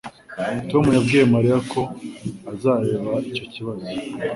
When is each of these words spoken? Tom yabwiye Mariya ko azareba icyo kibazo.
Tom 0.69 0.83
yabwiye 0.95 1.23
Mariya 1.33 1.57
ko 1.71 1.81
azareba 2.51 3.13
icyo 3.29 3.45
kibazo. 3.53 3.85